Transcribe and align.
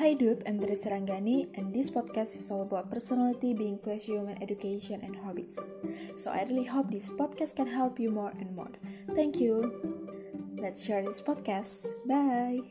Hi 0.00 0.14
dude, 0.14 0.44
I'm 0.48 0.58
Teresa 0.58 0.88
Ranggani 0.88 1.48
and 1.60 1.74
this 1.74 1.90
podcast 1.90 2.34
is 2.34 2.50
all 2.50 2.62
about 2.62 2.90
personality, 2.90 3.52
being 3.52 3.76
class 3.76 4.04
human 4.04 4.42
education 4.42 5.02
and 5.02 5.14
hobbies. 5.14 5.60
So 6.16 6.30
I 6.30 6.44
really 6.48 6.64
hope 6.64 6.90
this 6.90 7.10
podcast 7.10 7.56
can 7.56 7.66
help 7.66 8.00
you 8.00 8.10
more 8.10 8.32
and 8.40 8.56
more. 8.56 8.72
Thank 9.14 9.36
you. 9.36 9.60
Let's 10.56 10.86
share 10.86 11.04
this 11.04 11.20
podcast. 11.20 11.92
Bye. 12.08 12.64